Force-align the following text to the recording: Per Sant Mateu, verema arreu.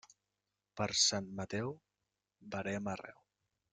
Per 0.79 0.87
Sant 1.01 1.29
Mateu, 1.41 1.75
verema 2.57 2.95
arreu. 2.95 3.21